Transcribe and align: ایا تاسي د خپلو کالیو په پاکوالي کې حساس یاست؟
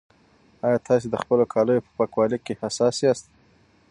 ایا 0.65 0.77
تاسي 0.87 1.07
د 1.09 1.15
خپلو 1.23 1.43
کالیو 1.53 1.83
په 1.85 1.91
پاکوالي 1.97 2.37
کې 2.45 2.59
حساس 2.61 2.95
یاست؟ 3.05 3.25